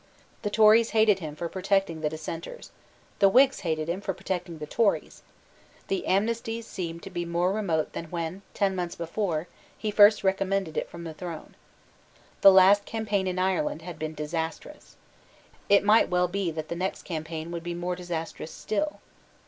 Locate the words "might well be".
15.83-16.49